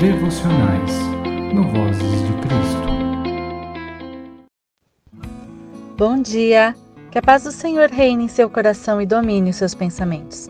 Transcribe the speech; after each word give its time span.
devocionais 0.00 0.92
no 1.52 1.62
Vozes 1.62 2.22
de 2.26 2.32
Cristo. 2.40 2.88
Bom 5.98 6.22
dia! 6.22 6.74
Que 7.10 7.18
a 7.18 7.22
paz 7.22 7.44
do 7.44 7.52
Senhor 7.52 7.90
reine 7.90 8.24
em 8.24 8.28
seu 8.28 8.48
coração 8.48 9.02
e 9.02 9.04
domine 9.04 9.50
os 9.50 9.56
seus 9.56 9.74
pensamentos. 9.74 10.48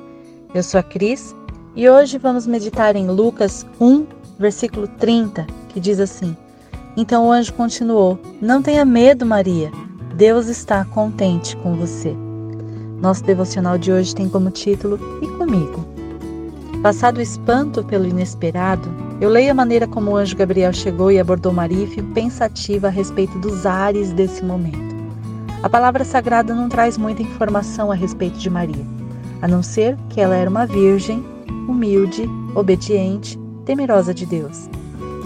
Eu 0.54 0.62
sou 0.62 0.78
a 0.78 0.84
Cris 0.84 1.34
e 1.74 1.90
hoje 1.90 2.16
vamos 2.16 2.46
meditar 2.46 2.94
em 2.94 3.08
Lucas 3.08 3.66
1, 3.80 4.06
versículo 4.38 4.86
30, 4.86 5.44
que 5.70 5.80
diz 5.80 5.98
assim: 5.98 6.36
Então 6.96 7.26
o 7.26 7.32
anjo 7.32 7.52
continuou: 7.54 8.20
Não 8.40 8.62
tenha 8.62 8.84
medo, 8.84 9.26
Maria, 9.26 9.72
Deus 10.14 10.46
está 10.46 10.84
contente 10.84 11.56
com 11.56 11.74
você. 11.74 12.14
Nosso 13.02 13.24
devocional 13.24 13.76
de 13.76 13.90
hoje 13.90 14.14
tem 14.14 14.28
como 14.28 14.48
título 14.52 14.96
E 15.20 15.26
comigo. 15.38 15.84
Passado 16.84 17.18
o 17.18 17.22
espanto 17.22 17.82
pelo 17.82 18.06
inesperado, 18.06 19.09
eu 19.20 19.28
leio 19.28 19.50
a 19.50 19.54
maneira 19.54 19.86
como 19.86 20.12
o 20.12 20.16
anjo 20.16 20.34
Gabriel 20.34 20.72
chegou 20.72 21.12
e 21.12 21.20
abordou 21.20 21.52
Maria 21.52 21.86
fico 21.86 22.08
pensativa 22.14 22.86
a 22.86 22.90
respeito 22.90 23.38
dos 23.38 23.66
ares 23.66 24.12
desse 24.12 24.42
momento. 24.42 24.96
A 25.62 25.68
palavra 25.68 26.04
sagrada 26.04 26.54
não 26.54 26.70
traz 26.70 26.96
muita 26.96 27.20
informação 27.20 27.92
a 27.92 27.94
respeito 27.94 28.38
de 28.38 28.48
Maria, 28.48 28.84
a 29.42 29.46
não 29.46 29.62
ser 29.62 29.94
que 30.08 30.22
ela 30.22 30.34
era 30.34 30.48
uma 30.48 30.64
virgem, 30.64 31.22
humilde, 31.68 32.26
obediente, 32.54 33.38
temerosa 33.66 34.14
de 34.14 34.24
Deus. 34.24 34.70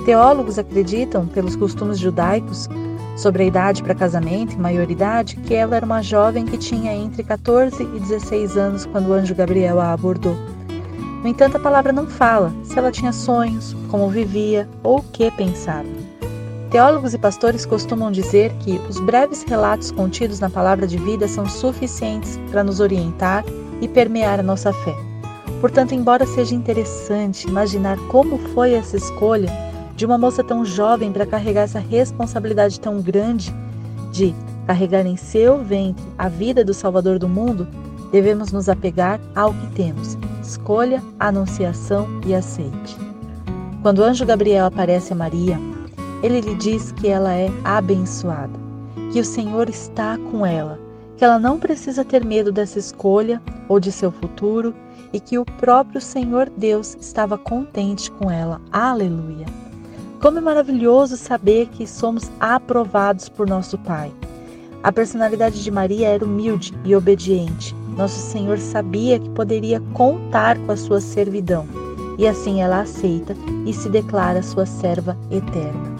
Teólogos 0.04 0.58
acreditam, 0.58 1.28
pelos 1.28 1.54
costumes 1.54 2.00
judaicos, 2.00 2.68
sobre 3.16 3.44
a 3.44 3.46
idade 3.46 3.80
para 3.80 3.94
casamento 3.94 4.54
e 4.54 4.58
maioridade, 4.58 5.36
que 5.36 5.54
ela 5.54 5.76
era 5.76 5.86
uma 5.86 6.02
jovem 6.02 6.44
que 6.44 6.58
tinha 6.58 6.92
entre 6.92 7.22
14 7.22 7.84
e 7.84 8.00
16 8.00 8.56
anos 8.56 8.86
quando 8.86 9.10
o 9.10 9.12
anjo 9.12 9.36
Gabriel 9.36 9.80
a 9.80 9.92
abordou. 9.92 10.36
No 11.24 11.30
entanto, 11.30 11.56
a 11.56 11.60
palavra 11.60 11.90
não 11.90 12.06
fala 12.06 12.52
se 12.62 12.78
ela 12.78 12.92
tinha 12.92 13.10
sonhos, 13.10 13.74
como 13.90 14.10
vivia 14.10 14.68
ou 14.82 14.98
o 14.98 15.02
que 15.02 15.30
pensava. 15.30 15.88
Teólogos 16.70 17.14
e 17.14 17.18
pastores 17.18 17.64
costumam 17.64 18.12
dizer 18.12 18.52
que 18.60 18.78
os 18.90 19.00
breves 19.00 19.42
relatos 19.42 19.90
contidos 19.90 20.38
na 20.38 20.50
palavra 20.50 20.86
de 20.86 20.98
vida 20.98 21.26
são 21.26 21.48
suficientes 21.48 22.38
para 22.50 22.62
nos 22.62 22.78
orientar 22.78 23.42
e 23.80 23.88
permear 23.88 24.38
a 24.38 24.42
nossa 24.42 24.70
fé. 24.70 24.94
Portanto, 25.62 25.94
embora 25.94 26.26
seja 26.26 26.54
interessante 26.54 27.48
imaginar 27.48 27.96
como 28.10 28.36
foi 28.52 28.74
essa 28.74 28.98
escolha 28.98 29.48
de 29.96 30.04
uma 30.04 30.18
moça 30.18 30.44
tão 30.44 30.62
jovem 30.62 31.10
para 31.10 31.24
carregar 31.24 31.62
essa 31.62 31.78
responsabilidade 31.78 32.78
tão 32.78 33.00
grande 33.00 33.54
de 34.12 34.34
carregar 34.66 35.06
em 35.06 35.16
seu 35.16 35.64
ventre 35.64 36.04
a 36.18 36.28
vida 36.28 36.62
do 36.62 36.74
Salvador 36.74 37.18
do 37.18 37.30
mundo, 37.30 37.66
devemos 38.12 38.52
nos 38.52 38.68
apegar 38.68 39.18
ao 39.34 39.54
que 39.54 39.66
temos 39.68 40.18
escolha, 40.44 41.02
anunciação 41.18 42.06
e 42.26 42.34
aceite. 42.34 42.96
Quando 43.82 43.98
o 43.98 44.04
anjo 44.04 44.24
Gabriel 44.24 44.66
aparece 44.66 45.12
a 45.12 45.16
Maria, 45.16 45.58
ele 46.22 46.40
lhe 46.40 46.54
diz 46.54 46.92
que 46.92 47.08
ela 47.08 47.34
é 47.34 47.48
abençoada, 47.64 48.58
que 49.12 49.20
o 49.20 49.24
Senhor 49.24 49.68
está 49.68 50.16
com 50.30 50.44
ela, 50.44 50.78
que 51.16 51.24
ela 51.24 51.38
não 51.38 51.58
precisa 51.58 52.04
ter 52.04 52.24
medo 52.24 52.52
dessa 52.52 52.78
escolha 52.78 53.42
ou 53.68 53.80
de 53.80 53.90
seu 53.90 54.10
futuro 54.10 54.74
e 55.12 55.20
que 55.20 55.38
o 55.38 55.44
próprio 55.44 56.00
Senhor 56.00 56.50
Deus 56.56 56.96
estava 57.00 57.38
contente 57.38 58.10
com 58.10 58.30
ela. 58.30 58.60
Aleluia! 58.72 59.46
Como 60.20 60.38
é 60.38 60.40
maravilhoso 60.40 61.16
saber 61.16 61.68
que 61.68 61.86
somos 61.86 62.30
aprovados 62.40 63.28
por 63.28 63.46
nosso 63.46 63.76
Pai. 63.78 64.12
A 64.82 64.90
personalidade 64.90 65.62
de 65.62 65.70
Maria 65.70 66.08
era 66.08 66.24
humilde 66.24 66.74
e 66.84 66.96
obediente, 66.96 67.74
nosso 67.96 68.18
Senhor 68.18 68.58
sabia 68.58 69.18
que 69.18 69.28
poderia 69.30 69.80
contar 69.92 70.58
com 70.58 70.72
a 70.72 70.76
sua 70.76 71.00
servidão, 71.00 71.66
e 72.18 72.26
assim 72.26 72.60
ela 72.60 72.80
aceita 72.80 73.36
e 73.66 73.72
se 73.72 73.88
declara 73.88 74.42
sua 74.42 74.66
serva 74.66 75.16
eterna. 75.30 75.94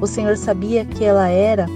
O 0.00 0.06
Senhor 0.06 0.36
sabia 0.36 0.84
que 0.84 1.04
ela 1.04 1.28
era, 1.28 1.66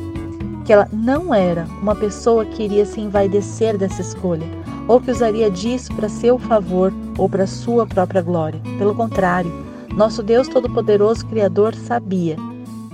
que 0.64 0.72
ela 0.72 0.88
não 0.92 1.34
era 1.34 1.66
uma 1.80 1.94
pessoa 1.94 2.44
que 2.44 2.64
iria 2.64 2.86
se 2.86 3.00
envaidecer 3.00 3.76
dessa 3.76 4.00
escolha, 4.00 4.46
ou 4.88 5.00
que 5.00 5.10
usaria 5.10 5.50
disso 5.50 5.92
para 5.94 6.08
seu 6.08 6.38
favor 6.38 6.92
ou 7.18 7.28
para 7.28 7.46
sua 7.46 7.86
própria 7.86 8.22
glória. 8.22 8.60
Pelo 8.78 8.94
contrário, 8.94 9.50
nosso 9.94 10.22
Deus 10.22 10.48
Todo-Poderoso 10.48 11.26
Criador 11.26 11.74
sabia 11.74 12.36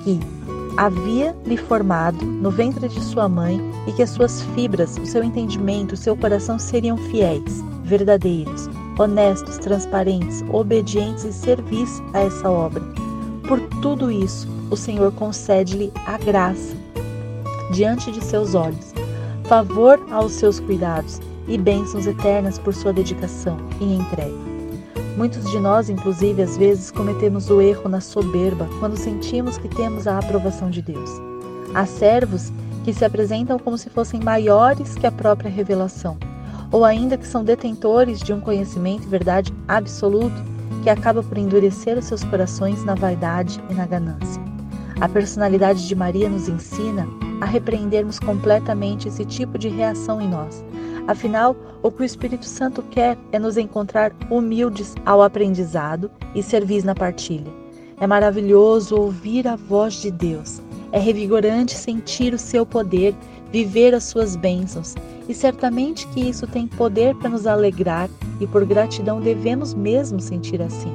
que 0.03 0.21
havia 0.77 1.35
lhe 1.47 1.57
formado 1.57 2.25
no 2.25 2.51
ventre 2.51 2.89
de 2.89 3.01
sua 3.01 3.29
mãe 3.29 3.61
e 3.89 3.93
que 3.93 4.03
as 4.03 4.11
suas 4.11 4.43
fibras, 4.55 4.99
o 4.99 5.07
seu 5.07 5.25
entendimento, 5.25 5.95
o 5.95 5.97
seu 5.97 6.15
coração 6.15 6.59
seriam 6.59 6.99
fiéis, 6.99 7.65
verdadeiros, 7.85 8.69
honestos, 8.99 9.57
transparentes, 9.57 10.45
obedientes 10.53 11.25
e 11.25 11.33
servis 11.33 12.03
a 12.13 12.21
essa 12.21 12.51
obra. 12.51 12.83
Por 13.49 13.59
tudo 13.81 14.13
isso, 14.13 14.47
o 14.71 14.77
Senhor 14.77 15.11
concede-lhe 15.13 15.91
a 16.05 16.19
graça 16.19 16.77
diante 17.73 18.13
de 18.13 18.23
seus 18.23 18.55
olhos, 18.55 18.93
favor 19.45 19.99
aos 20.11 20.33
seus 20.33 20.61
cuidados 20.61 21.19
e 21.47 21.57
bênçãos 21.57 22.07
eternas 22.07 22.59
por 22.59 22.75
sua 22.75 22.93
dedicação 22.93 23.57
e 23.81 23.95
entrega. 23.95 24.49
Muitos 25.17 25.51
de 25.51 25.59
nós, 25.59 25.89
inclusive, 25.89 26.43
às 26.43 26.59
vezes 26.59 26.91
cometemos 26.91 27.49
o 27.49 27.61
erro 27.61 27.89
na 27.89 28.03
soberba 28.03 28.69
quando 28.79 28.99
sentimos 28.99 29.57
que 29.57 29.69
temos 29.69 30.07
a 30.07 30.19
aprovação 30.19 30.69
de 30.69 30.83
Deus. 30.83 31.11
Há 31.75 31.87
servos 31.87 32.53
que 32.85 32.93
se 32.93 33.05
apresentam 33.05 33.59
como 33.59 33.77
se 33.77 33.91
fossem 33.91 34.21
maiores 34.21 34.95
que 34.95 35.07
a 35.07 35.13
própria 35.13 35.51
revelação, 35.51 36.17
ou 36.71 36.85
ainda 36.85 37.17
que 37.17 37.27
são 37.27 37.45
detentores 37.45 38.21
de 38.21 38.33
um 38.33 38.41
conhecimento 38.41 39.05
e 39.05 39.09
verdade 39.09 39.55
absoluto 39.67 40.43
que 40.83 40.91
acaba 40.91 41.23
por 41.23 41.39
endurecer 41.39 41.99
os 41.99 42.05
seus 42.05 42.23
corações 42.25 42.85
na 42.85 42.95
vaidade 42.95 43.61
e 43.69 43.75
na 43.75 43.87
ganância. 43.87 44.43
A 45.01 45.09
personalidade 45.09 45.87
de 45.87 45.95
Maria 45.95 46.29
nos 46.29 46.49
ensina 46.49 47.07
a 47.41 47.45
repreendermos 47.45 48.19
completamente 48.19 49.09
esse 49.09 49.25
tipo 49.25 49.59
de 49.59 49.69
reação 49.69 50.21
em 50.21 50.29
nós 50.29 50.65
Afinal, 51.09 51.57
o 51.83 51.91
que 51.91 52.03
o 52.03 52.05
Espírito 52.05 52.45
Santo 52.45 52.83
quer 52.83 53.17
é 53.33 53.39
nos 53.39 53.57
encontrar 53.57 54.13
humildes 54.31 54.95
ao 55.07 55.23
aprendizado 55.23 56.11
e 56.35 56.43
servis 56.43 56.85
na 56.85 56.95
partilha. 56.95 57.51
É 57.99 58.07
maravilhoso 58.07 58.95
ouvir 58.95 59.49
a 59.49 59.57
voz 59.57 59.95
de 59.95 60.11
Deus. 60.11 60.61
É 60.93 60.99
revigorante 60.99 61.75
sentir 61.75 62.33
o 62.33 62.39
seu 62.39 62.65
poder, 62.65 63.15
viver 63.53 63.95
as 63.95 64.05
suas 64.05 64.37
bênçãos. 64.37 64.95
E 65.29 65.35
certamente 65.35 66.07
que 66.09 66.21
isso 66.21 66.47
tem 66.47 66.67
poder 66.67 67.15
para 67.17 67.29
nos 67.29 67.47
alegrar 67.47 68.09
e 68.41 68.47
por 68.47 68.65
gratidão 68.65 69.21
devemos 69.21 69.75
mesmo 69.75 70.21
sentir 70.21 70.63
assim. 70.63 70.93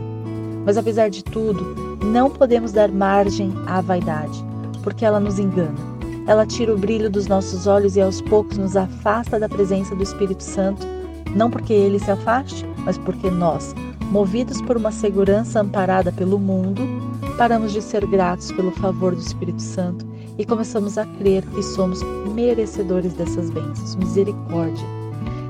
Mas 0.66 0.78
apesar 0.78 1.10
de 1.10 1.24
tudo, 1.24 1.76
não 2.04 2.30
podemos 2.30 2.72
dar 2.72 2.90
margem 2.92 3.54
à 3.68 3.82
vaidade, 3.82 4.44
porque 4.82 5.06
ela 5.06 5.20
nos 5.20 5.38
engana. 5.38 5.94
Ela 6.26 6.46
tira 6.46 6.74
o 6.74 6.78
brilho 6.78 7.10
dos 7.10 7.28
nossos 7.28 7.68
olhos 7.68 7.96
e 7.96 8.02
aos 8.02 8.22
poucos 8.22 8.58
nos 8.58 8.78
afasta 8.78 9.40
da 9.40 9.50
presença 9.50 9.94
do 9.94 10.04
Espírito 10.04 10.42
Santo, 10.42 10.86
não 11.36 11.52
porque 11.52 11.74
ele 11.74 12.00
se 12.00 12.10
afaste, 12.10 12.66
mas 12.86 12.98
porque 12.98 13.30
nós, 13.30 13.76
movidos 14.10 14.62
por 14.62 14.78
uma 14.78 14.92
segurança 14.92 15.60
amparada 15.60 16.12
pelo 16.12 16.40
mundo, 16.40 16.82
paramos 17.34 17.72
de 17.72 17.82
ser 17.82 18.06
gratos 18.06 18.52
pelo 18.52 18.72
favor 18.72 19.14
do 19.16 19.22
Espírito 19.22 19.62
Santo 19.62 20.06
e 20.38 20.46
começamos 20.46 20.98
a 20.98 21.06
crer 21.06 21.46
que 21.48 21.62
somos 21.62 22.02
merecedores 22.34 23.14
dessas 23.14 23.50
bênçãos. 23.50 23.96
Misericórdia. 23.96 24.86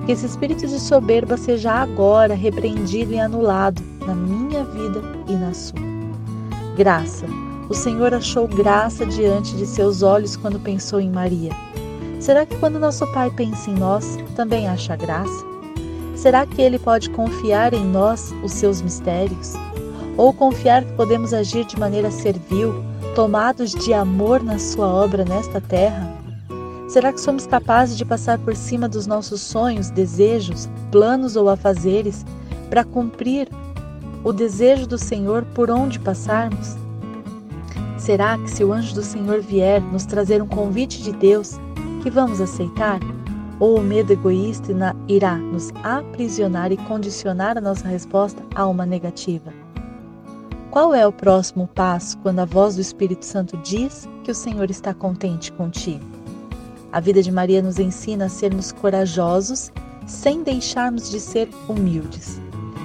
Que 0.06 0.12
esse 0.12 0.26
espírito 0.26 0.68
de 0.68 0.80
soberba 0.80 1.38
seja 1.38 1.72
agora 1.72 2.34
repreendido 2.34 3.14
e 3.14 3.20
anulado 3.20 3.82
na 4.06 4.14
minha 4.14 4.64
vida 4.66 5.02
e 5.28 5.34
na 5.34 5.54
sua. 5.54 5.80
Graça 6.76 7.26
o 7.70 7.74
Senhor 7.74 8.14
achou 8.14 8.48
graça 8.48 9.06
diante 9.06 9.56
de 9.56 9.66
seus 9.66 10.04
olhos 10.04 10.36
quando 10.36 10.60
pensou 10.60 11.00
em 11.00 11.10
Maria. 11.10 11.52
Será 12.20 12.46
que 12.46 12.56
quando 12.58 12.80
nosso 12.80 13.12
Pai 13.14 13.32
pensa 13.32 13.72
em 13.72 13.74
nós, 13.74 14.18
também 14.36 14.68
acha 14.68 14.96
graça? 14.96 15.44
Será 16.16 16.46
que 16.46 16.62
Ele 16.62 16.78
pode 16.78 17.10
confiar 17.10 17.74
em 17.74 17.84
nós 17.84 18.34
os 18.44 18.52
seus 18.52 18.82
mistérios? 18.82 19.54
Ou 20.16 20.32
confiar 20.32 20.84
que 20.84 20.94
podemos 20.94 21.34
agir 21.34 21.66
de 21.66 21.80
maneira 21.80 22.12
servil, 22.12 22.84
tomados 23.16 23.72
de 23.72 23.94
amor 23.94 24.44
na 24.44 24.60
Sua 24.60 24.88
obra 24.88 25.26
nesta 25.26 25.60
terra? 25.60 26.12
Será 26.88 27.12
que 27.12 27.20
somos 27.20 27.48
capazes 27.48 27.98
de 27.98 28.06
passar 28.06 28.38
por 28.38 28.56
cima 28.56 28.88
dos 28.88 29.08
nossos 29.08 29.42
sonhos, 29.42 29.90
desejos, 29.90 30.70
planos 30.92 31.36
ou 31.36 31.50
afazeres 31.50 32.24
para 32.70 32.84
cumprir 32.84 33.50
o 34.24 34.32
desejo 34.32 34.86
do 34.86 34.98
Senhor 35.00 35.44
por 35.56 35.72
onde 35.72 36.00
passarmos? 36.00 36.76
Será 37.98 38.38
que 38.38 38.52
se 38.52 38.64
o 38.64 38.72
anjo 38.72 38.94
do 38.94 39.02
Senhor 39.02 39.42
vier 39.42 39.82
nos 39.82 40.06
trazer 40.06 40.42
um 40.42 40.48
convite 40.48 41.02
de 41.02 41.12
Deus, 41.14 41.60
que 42.04 42.12
vamos 42.12 42.40
aceitar? 42.40 43.00
Ou 43.60 43.80
o 43.80 43.82
medo 43.82 44.12
egoísta 44.12 44.72
irá 45.08 45.38
nos 45.38 45.72
aprisionar 45.84 46.72
e 46.72 46.78
condicionar 46.78 47.58
a 47.58 47.62
nossa 47.62 47.88
resposta 47.88 48.44
a 48.54 48.68
uma 48.68 48.86
negativa? 48.86 49.63
Qual 50.74 50.92
é 50.92 51.06
o 51.06 51.12
próximo 51.12 51.68
passo 51.68 52.18
quando 52.18 52.40
a 52.40 52.46
voz 52.46 52.74
do 52.74 52.82
Espírito 52.82 53.24
Santo 53.24 53.56
diz 53.58 54.10
que 54.24 54.32
o 54.32 54.34
Senhor 54.34 54.72
está 54.72 54.92
contente 54.92 55.52
contigo? 55.52 56.04
A 56.92 57.00
vida 57.00 57.22
de 57.22 57.32
Maria 57.32 57.62
nos 57.62 57.78
ensina 57.78 58.26
a 58.26 58.30
sermos 58.30 58.72
corajosos 58.72 59.72
sem 60.08 60.42
deixarmos 60.42 61.12
de 61.12 61.20
ser 61.20 61.48
humildes. 61.70 62.42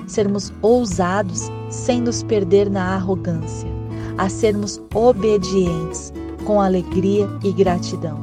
sermos 0.06 0.52
ousados 0.60 1.48
sem 1.70 2.02
nos 2.02 2.22
perder 2.22 2.68
na 2.68 2.94
arrogância, 2.94 3.70
a 4.18 4.28
sermos 4.28 4.78
obedientes 4.94 6.12
com 6.44 6.60
alegria 6.60 7.26
e 7.42 7.50
gratidão. 7.52 8.18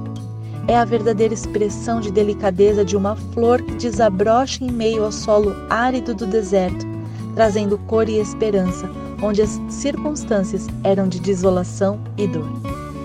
É 0.68 0.78
a 0.78 0.86
verdadeira 0.86 1.34
expressão 1.34 2.00
de 2.00 2.12
delicadeza 2.12 2.86
de 2.86 2.96
uma 2.96 3.16
flor 3.16 3.64
que 3.64 3.74
desabrocha 3.74 4.64
em 4.64 4.72
meio 4.72 5.04
ao 5.06 5.12
solo 5.12 5.56
árido 5.72 6.14
do 6.14 6.28
deserto, 6.28 6.86
trazendo 7.34 7.80
cor 7.80 8.08
e 8.08 8.20
esperança 8.20 8.88
onde 9.22 9.42
as 9.42 9.60
circunstâncias 9.70 10.68
eram 10.84 11.08
de 11.08 11.20
desolação 11.20 12.00
e 12.18 12.28
dor. 12.28 12.50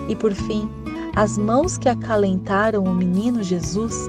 E 0.08 0.16
por 0.16 0.32
fim, 0.32 0.68
as 1.14 1.36
mãos 1.36 1.76
que 1.76 1.88
acalentaram 1.88 2.84
o 2.84 2.94
menino 2.94 3.42
Jesus 3.42 4.08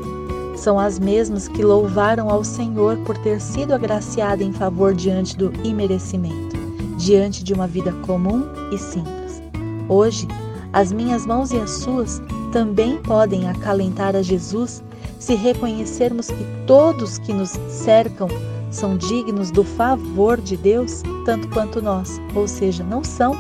são 0.56 0.78
as 0.78 1.00
mesmas 1.00 1.48
que 1.48 1.64
louvaram 1.64 2.30
ao 2.30 2.44
Senhor 2.44 2.98
por 3.00 3.18
ter 3.18 3.42
sido 3.42 3.74
agraciada 3.74 4.44
em 4.44 4.54
favor 4.54 4.94
diante 4.94 5.36
do 5.36 5.52
imerecimento, 5.66 6.56
diante 6.98 7.44
de 7.44 7.54
uma 7.54 7.68
vida 7.68 7.92
comum 8.06 8.44
e 8.72 8.78
simples. 8.78 9.42
Hoje, 9.90 10.28
as 10.72 10.92
minhas 10.92 11.26
mãos 11.26 11.52
e 11.52 11.58
as 11.58 11.72
suas 11.72 12.22
também 12.52 12.98
podem 12.98 13.50
acalentar 13.50 14.16
a 14.16 14.22
Jesus 14.22 14.84
se 15.20 15.36
reconhecermos 15.36 16.28
que 16.28 16.46
todos 16.66 17.18
que 17.18 17.34
nos 17.34 17.52
cercam 17.68 18.28
são 18.72 18.98
dignos 18.98 19.52
do 19.52 19.64
favor 19.64 20.40
de 20.40 20.56
Deus, 20.58 21.04
tanto 21.26 21.48
quanto 21.50 21.82
nós, 21.82 22.20
ou 22.34 22.48
seja, 22.48 22.84
não 22.84 23.04
são. 23.04 23.36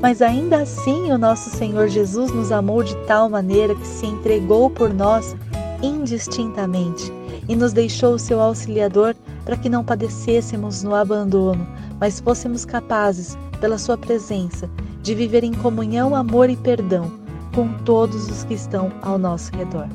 Mas 0.00 0.22
ainda 0.22 0.62
assim, 0.62 1.10
o 1.12 1.18
nosso 1.18 1.50
Senhor 1.50 1.88
Jesus 1.88 2.32
nos 2.32 2.50
amou 2.52 2.82
de 2.82 2.96
tal 3.06 3.28
maneira 3.28 3.74
que 3.74 3.86
se 3.86 4.06
entregou 4.06 4.70
por 4.70 4.94
nós 4.94 5.36
indistintamente 5.82 7.12
e 7.48 7.56
nos 7.56 7.72
deixou 7.72 8.14
o 8.14 8.18
seu 8.18 8.40
auxiliador 8.40 9.14
para 9.44 9.56
que 9.56 9.68
não 9.68 9.84
padecêssemos 9.84 10.82
no 10.82 10.94
abandono, 10.94 11.66
mas 11.98 12.20
fôssemos 12.20 12.64
capazes, 12.64 13.36
pela 13.60 13.76
sua 13.76 13.98
presença, 13.98 14.70
de 15.02 15.14
viver 15.14 15.44
em 15.44 15.52
comunhão, 15.52 16.14
amor 16.14 16.48
e 16.48 16.56
perdão 16.56 17.12
com 17.54 17.68
todos 17.84 18.30
os 18.30 18.44
que 18.44 18.54
estão 18.54 18.92
ao 19.02 19.18
nosso 19.18 19.54
redor. 19.54 19.88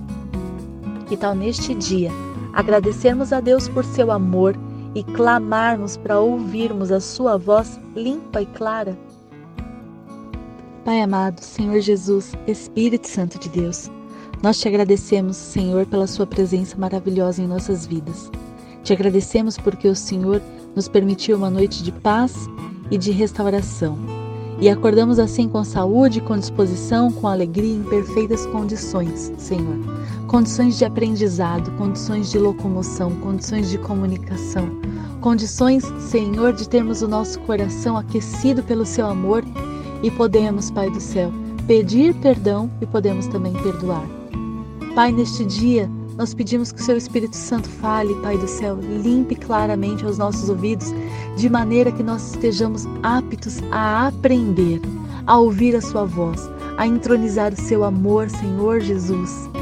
Que 1.08 1.16
tal 1.16 1.34
neste 1.34 1.74
dia 1.74 2.12
agradecermos 2.56 3.34
a 3.34 3.42
Deus 3.42 3.68
por 3.68 3.84
seu 3.84 4.10
amor 4.10 4.56
e 4.96 5.04
clamarmos 5.04 5.98
para 5.98 6.20
ouvirmos 6.20 6.90
a 6.92 7.02
sua 7.02 7.38
voz 7.38 7.80
limpa 7.94 8.42
e 8.42 8.46
clara? 8.46 8.98
Pai 10.86 11.02
amado, 11.02 11.42
Senhor 11.42 11.80
Jesus, 11.82 12.34
Espírito 12.48 13.08
Santo 13.08 13.38
de 13.38 13.50
Deus, 13.50 13.92
nós 14.42 14.60
te 14.60 14.68
agradecemos, 14.68 15.36
Senhor, 15.36 15.86
pela 15.86 16.08
Sua 16.08 16.26
presença 16.26 16.78
maravilhosa 16.78 17.42
em 17.42 17.48
nossas 17.48 17.86
vidas. 17.86 18.32
Te 18.84 18.94
agradecemos 18.94 19.58
porque 19.58 19.88
o 19.88 19.96
Senhor 19.96 20.42
nos 20.76 20.88
permitiu 20.88 21.38
uma 21.38 21.50
noite 21.50 21.84
de 21.84 21.92
paz 21.92 22.48
e 22.92 22.98
de 22.98 23.12
restauração. 23.12 23.98
E 24.60 24.70
acordamos 24.70 25.20
assim 25.20 25.50
com 25.50 25.64
saúde, 25.64 26.22
com 26.22 26.38
disposição, 26.38 27.12
com 27.12 27.28
alegria, 27.28 27.76
em 27.76 27.84
perfeitas 27.84 28.46
condições, 28.46 29.34
Senhor. 29.38 29.78
Condições 30.36 30.78
de 30.78 30.84
aprendizado, 30.84 31.72
condições 31.78 32.30
de 32.30 32.38
locomoção, 32.38 33.10
condições 33.22 33.70
de 33.70 33.78
comunicação, 33.78 34.70
condições, 35.22 35.86
Senhor, 35.98 36.52
de 36.52 36.68
termos 36.68 37.02
o 37.02 37.08
nosso 37.08 37.40
coração 37.40 37.96
aquecido 37.96 38.62
pelo 38.62 38.86
Seu 38.86 39.08
amor 39.08 39.46
e 40.04 40.12
podemos, 40.12 40.70
Pai 40.70 40.90
do 40.90 41.00
céu, 41.00 41.32
pedir 41.66 42.14
perdão 42.16 42.70
e 42.82 42.86
podemos 42.86 43.28
também 43.28 43.54
perdoar. 43.54 44.06
Pai, 44.94 45.14
neste 45.14 45.46
dia, 45.46 45.90
nós 46.18 46.34
pedimos 46.34 46.70
que 46.70 46.82
o 46.82 46.84
Seu 46.84 46.98
Espírito 46.98 47.38
Santo 47.38 47.70
fale, 47.70 48.14
Pai 48.16 48.38
do 48.38 48.48
céu, 48.50 48.78
limpe 48.82 49.36
claramente 49.36 50.04
aos 50.04 50.18
nossos 50.18 50.50
ouvidos, 50.50 50.94
de 51.38 51.50
maneira 51.50 51.94
que 51.94 52.04
nós 52.04 52.34
estejamos 52.34 52.86
aptos 53.04 53.60
a 53.72 54.08
aprender, 54.08 54.82
a 55.26 55.38
ouvir 55.38 55.78
a 55.78 55.82
Sua 55.82 56.04
voz, 56.04 56.42
a 56.78 56.86
entronizar 56.86 57.54
o 57.54 57.62
Seu 57.62 57.86
amor, 57.86 58.30
Senhor 58.30 58.82
Jesus, 58.82 59.55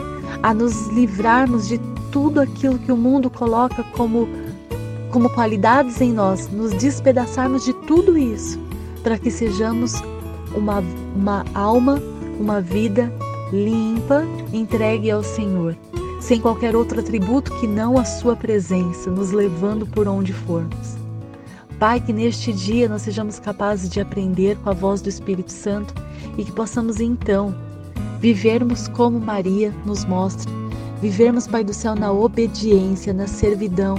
a 0.43 0.53
nos 0.53 0.87
livrarmos 0.87 1.69
de 1.69 1.79
tudo 2.11 2.41
aquilo 2.41 2.77
que 2.77 2.91
o 2.91 2.97
mundo 2.97 3.29
coloca 3.29 3.81
como, 3.95 4.27
como 5.09 5.29
qualidades 5.29 6.01
em 6.01 6.11
nós, 6.11 6.49
nos 6.51 6.73
despedaçarmos 6.73 7.63
de 7.63 7.73
tudo 7.73 8.17
isso, 8.17 8.59
para 9.01 9.17
que 9.17 9.31
sejamos 9.31 9.93
uma, 10.53 10.83
uma 11.15 11.45
alma, 11.53 11.99
uma 12.37 12.59
vida 12.59 13.11
limpa, 13.53 14.23
entregue 14.51 15.09
ao 15.09 15.23
Senhor, 15.23 15.77
sem 16.19 16.41
qualquer 16.41 16.75
outro 16.75 16.99
atributo 16.99 17.53
que 17.59 17.67
não 17.67 17.97
a 17.97 18.03
Sua 18.03 18.35
presença, 18.35 19.09
nos 19.09 19.31
levando 19.31 19.87
por 19.87 20.07
onde 20.09 20.33
formos. 20.33 20.97
Pai, 21.79 21.99
que 21.99 22.13
neste 22.13 22.51
dia 22.51 22.87
nós 22.87 23.01
sejamos 23.01 23.39
capazes 23.39 23.89
de 23.89 23.99
aprender 23.99 24.57
com 24.57 24.69
a 24.69 24.73
voz 24.73 25.01
do 25.01 25.09
Espírito 25.09 25.51
Santo 25.51 25.93
e 26.37 26.43
que 26.43 26.51
possamos 26.51 26.99
então 26.99 27.55
vivermos 28.23 28.87
como 28.87 29.19
Maria 29.19 29.73
nos 29.85 30.05
mostra, 30.05 30.49
vivermos, 31.01 31.45
Pai 31.45 31.61
do 31.61 31.73
céu, 31.73 31.93
na 31.93 32.09
obediência, 32.09 33.11
na 33.11 33.27
servidão, 33.27 33.97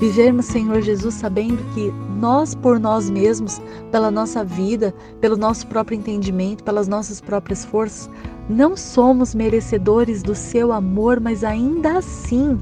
vivermos, 0.00 0.46
Senhor 0.46 0.80
Jesus, 0.80 1.12
sabendo 1.12 1.62
que 1.74 1.92
nós 2.18 2.54
por 2.54 2.80
nós 2.80 3.10
mesmos, 3.10 3.60
pela 3.92 4.10
nossa 4.10 4.42
vida, 4.42 4.94
pelo 5.20 5.36
nosso 5.36 5.66
próprio 5.66 5.98
entendimento, 5.98 6.64
pelas 6.64 6.88
nossas 6.88 7.20
próprias 7.20 7.66
forças, 7.66 8.08
não 8.48 8.78
somos 8.78 9.34
merecedores 9.34 10.22
do 10.22 10.34
seu 10.34 10.72
amor, 10.72 11.20
mas 11.20 11.44
ainda 11.44 11.98
assim, 11.98 12.58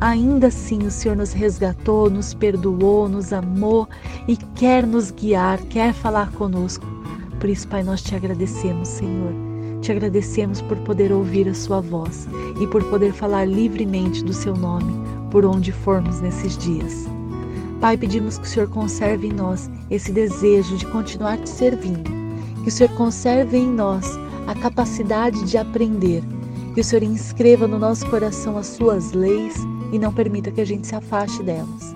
ainda 0.00 0.46
assim 0.46 0.78
o 0.86 0.90
Senhor 0.90 1.14
nos 1.14 1.34
resgatou, 1.34 2.08
nos 2.08 2.32
perdoou, 2.32 3.06
nos 3.06 3.34
amou 3.34 3.86
e 4.26 4.38
quer 4.54 4.86
nos 4.86 5.10
guiar, 5.10 5.60
quer 5.64 5.92
falar 5.92 6.32
conosco. 6.32 6.86
Por 7.38 7.50
isso, 7.50 7.68
Pai, 7.68 7.82
nós 7.82 8.00
te 8.00 8.14
agradecemos, 8.14 8.88
Senhor. 8.88 9.51
Te 9.82 9.90
agradecemos 9.90 10.62
por 10.62 10.76
poder 10.78 11.12
ouvir 11.12 11.48
a 11.48 11.54
Sua 11.54 11.80
voz 11.80 12.28
e 12.60 12.66
por 12.68 12.84
poder 12.84 13.12
falar 13.12 13.44
livremente 13.44 14.24
do 14.24 14.32
Seu 14.32 14.56
nome 14.56 14.94
por 15.28 15.44
onde 15.44 15.72
formos 15.72 16.20
nesses 16.20 16.56
dias. 16.56 17.06
Pai, 17.80 17.96
pedimos 17.96 18.38
que 18.38 18.44
o 18.44 18.48
Senhor 18.48 18.68
conserve 18.68 19.26
em 19.26 19.32
nós 19.32 19.68
esse 19.90 20.12
desejo 20.12 20.76
de 20.76 20.86
continuar 20.86 21.36
te 21.38 21.50
servindo, 21.50 22.08
que 22.62 22.68
o 22.68 22.70
Senhor 22.70 22.92
conserve 22.94 23.58
em 23.58 23.68
nós 23.68 24.06
a 24.46 24.54
capacidade 24.54 25.42
de 25.44 25.58
aprender. 25.58 26.22
Que 26.74 26.80
o 26.80 26.84
Senhor 26.84 27.02
inscreva 27.02 27.66
no 27.66 27.78
nosso 27.78 28.08
coração 28.08 28.56
as 28.56 28.68
suas 28.68 29.12
leis 29.12 29.56
e 29.92 29.98
não 29.98 30.12
permita 30.12 30.52
que 30.52 30.60
a 30.60 30.64
gente 30.64 30.86
se 30.86 30.94
afaste 30.94 31.42
delas. 31.42 31.94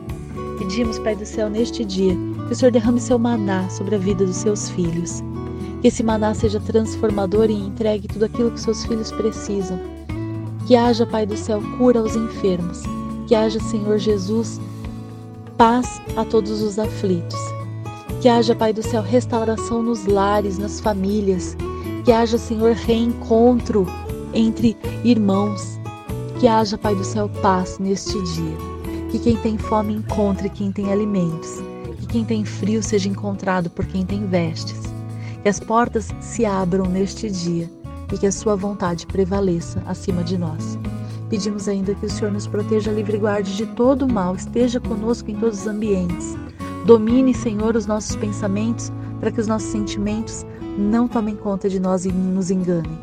Pedimos, 0.59 0.99
Pai 0.99 1.15
do 1.15 1.25
céu, 1.25 1.49
neste 1.49 1.85
dia, 1.85 2.17
que 2.47 2.53
o 2.53 2.56
Senhor 2.56 2.73
derrame 2.73 3.00
seu 3.00 3.19
maná 3.19 3.69
sobre 3.71 3.95
a 3.95 3.99
vida 3.99 4.26
dos 4.26 4.37
seus 4.37 4.69
filhos. 4.71 5.23
Que 5.87 5.90
esse 5.90 6.02
maná 6.02 6.35
seja 6.35 6.59
transformador 6.59 7.49
e 7.49 7.55
entregue 7.55 8.09
tudo 8.09 8.25
aquilo 8.25 8.50
que 8.50 8.59
seus 8.59 8.85
filhos 8.85 9.12
precisam. 9.12 9.78
Que 10.66 10.75
haja, 10.75 11.07
Pai 11.07 11.25
do 11.25 11.37
céu, 11.37 11.62
cura 11.78 12.00
aos 12.00 12.16
enfermos. 12.16 12.83
Que 13.28 13.37
haja, 13.37 13.61
Senhor 13.61 13.97
Jesus, 13.97 14.61
paz 15.57 16.02
a 16.16 16.25
todos 16.25 16.61
os 16.61 16.76
aflitos. 16.76 17.38
Que 18.21 18.28
haja, 18.28 18.52
Pai 18.52 18.73
do 18.73 18.83
céu, 18.83 19.00
restauração 19.00 19.81
nos 19.81 20.07
lares, 20.07 20.59
nas 20.59 20.81
famílias 20.81 21.57
que 22.05 22.11
haja, 22.11 22.37
Senhor, 22.37 22.73
reencontro 22.73 23.87
entre 24.35 24.76
irmãos. 25.05 25.78
Que 26.40 26.49
haja, 26.49 26.76
Pai 26.76 26.97
do 26.97 27.05
céu, 27.05 27.31
paz 27.40 27.78
neste 27.78 28.21
dia. 28.35 28.57
Que 29.12 29.21
quem 29.21 29.37
tem 29.37 29.57
fome 29.57 29.95
encontre 29.95 30.49
quem 30.49 30.73
tem 30.73 30.90
alimentos. 30.90 31.62
Que 32.00 32.07
quem 32.09 32.25
tem 32.25 32.45
frio 32.45 32.83
seja 32.83 33.09
encontrado 33.09 33.71
por 33.71 33.87
quem 33.87 34.05
tem 34.05 34.26
vestes. 34.26 34.96
Que 35.47 35.50
as 35.50 35.61
portas 35.61 36.09
se 36.21 36.45
abram 36.45 36.87
neste 36.87 37.31
dia 37.31 37.71
e 38.12 38.19
que 38.19 38.26
a 38.26 38.33
Sua 38.33 38.57
vontade 38.57 39.07
prevaleça 39.07 39.81
acima 39.87 40.25
de 40.25 40.37
nós. 40.37 40.76
Pedimos 41.31 41.69
ainda 41.69 41.95
que 41.95 42.05
o 42.05 42.11
Senhor 42.11 42.33
nos 42.33 42.49
proteja, 42.49 42.91
livre 42.91 43.17
guarde 43.17 43.57
de 43.57 43.65
todo 43.65 44.07
o 44.07 44.12
mal, 44.12 44.35
esteja 44.35 44.81
conosco 44.81 45.31
em 45.31 45.37
todos 45.37 45.61
os 45.61 45.67
ambientes. 45.69 46.35
Domine, 46.85 47.33
Senhor, 47.33 47.76
os 47.76 47.87
nossos 47.87 48.17
pensamentos, 48.17 48.91
para 49.21 49.31
que 49.31 49.41
os 49.41 49.47
nossos 49.47 49.69
sentimentos 49.69 50.45
não 50.76 51.07
tomem 51.07 51.37
conta 51.37 51.69
de 51.69 51.79
nós 51.79 52.05
e 52.05 52.11
nos 52.11 52.50
enganem. 52.50 52.99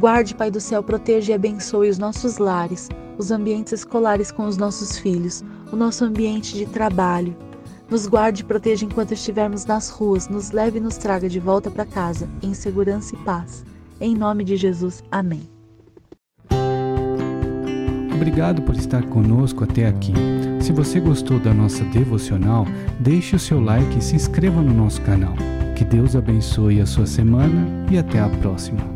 Guarde, 0.00 0.34
Pai 0.34 0.50
do 0.50 0.58
céu, 0.58 0.82
proteja 0.82 1.32
e 1.32 1.34
abençoe 1.34 1.90
os 1.90 1.98
nossos 1.98 2.38
lares, 2.38 2.88
os 3.18 3.30
ambientes 3.30 3.74
escolares 3.74 4.32
com 4.32 4.46
os 4.46 4.56
nossos 4.56 4.96
filhos, 4.96 5.44
o 5.70 5.76
nosso 5.76 6.02
ambiente 6.02 6.54
de 6.54 6.64
trabalho. 6.64 7.36
Nos 7.92 8.06
guarde 8.06 8.40
e 8.40 8.44
proteja 8.46 8.86
enquanto 8.86 9.12
estivermos 9.12 9.66
nas 9.66 9.90
ruas, 9.90 10.26
nos 10.26 10.50
leve 10.50 10.78
e 10.78 10.80
nos 10.80 10.96
traga 10.96 11.28
de 11.28 11.38
volta 11.38 11.70
para 11.70 11.84
casa, 11.84 12.26
em 12.42 12.54
segurança 12.54 13.14
e 13.14 13.18
paz. 13.18 13.66
Em 14.00 14.16
nome 14.16 14.44
de 14.44 14.56
Jesus, 14.56 15.04
amém. 15.10 15.42
Obrigado 18.14 18.62
por 18.62 18.74
estar 18.76 19.04
conosco 19.10 19.64
até 19.64 19.88
aqui. 19.88 20.14
Se 20.62 20.72
você 20.72 21.00
gostou 21.00 21.38
da 21.38 21.52
nossa 21.52 21.84
devocional, 21.84 22.64
deixe 22.98 23.36
o 23.36 23.38
seu 23.38 23.60
like 23.60 23.98
e 23.98 24.00
se 24.00 24.16
inscreva 24.16 24.62
no 24.62 24.72
nosso 24.72 25.02
canal. 25.02 25.34
Que 25.76 25.84
Deus 25.84 26.16
abençoe 26.16 26.80
a 26.80 26.86
sua 26.86 27.04
semana 27.04 27.68
e 27.90 27.98
até 27.98 28.20
a 28.20 28.28
próxima. 28.30 28.91